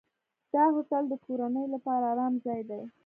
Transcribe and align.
دا 0.53 0.63
هوټل 0.75 1.03
د 1.09 1.13
کورنیو 1.25 1.71
لپاره 1.75 2.03
آرام 2.13 2.33
ځای 2.45 2.61
دی. 2.69 2.81